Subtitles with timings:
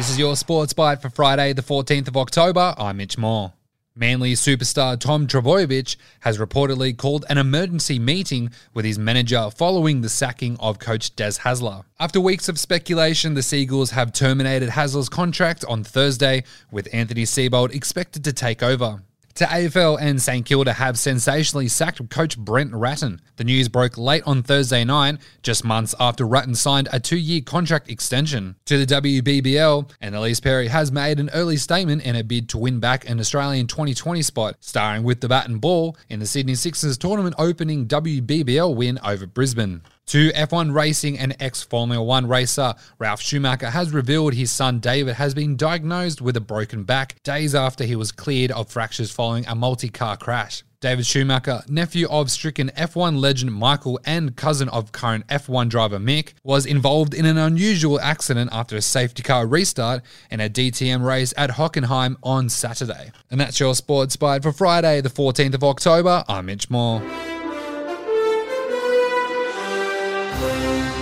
[0.00, 2.74] This is your Sports Byte for Friday, the 14th of October.
[2.78, 3.52] I'm Mitch Moore.
[3.94, 10.08] Manly superstar Tom Trbojevic has reportedly called an emergency meeting with his manager following the
[10.08, 11.84] sacking of coach Des Hasler.
[11.98, 17.24] After weeks of speculation, the Sea Eagles have terminated Hasler's contract on Thursday, with Anthony
[17.24, 19.02] Seibold expected to take over
[19.40, 23.22] to AFL and St Kilda have sensationally sacked coach Brett Ratten.
[23.36, 27.40] The news broke late on Thursday night, just months after Ratten signed a two year
[27.40, 32.22] contract extension to the WBBL, and Ellyse Perry has made an early statement in a
[32.22, 36.20] bid to win back an Australian 2020 spot, starring with the bat and ball in
[36.20, 39.80] the Sydney Sixers tournament opening WBBL win over Brisbane.
[40.10, 45.14] To F1 racing and ex Formula One racer Ralf Schumacher has revealed his son David
[45.14, 49.46] has been diagnosed with a broken back days after he was cleared of fractures following
[49.46, 50.64] a multi car crash.
[50.80, 56.32] David Schumacher, nephew of stricken F1 legend Michael and cousin of current F1 driver Mick,
[56.42, 61.32] was involved in an unusual accident after a safety car restart in a DTM race
[61.36, 63.12] at Hockenheim on Saturday.
[63.30, 66.24] And that's your Sports Byte for Friday, the 14th of October.
[66.26, 67.00] I'm Mitch Moore.
[70.40, 70.99] Música